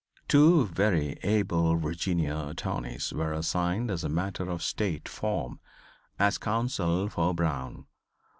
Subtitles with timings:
[0.27, 5.59] Two very able Virginia attorneys were assigned as a matter of State form
[6.17, 7.85] as counsel for Brown.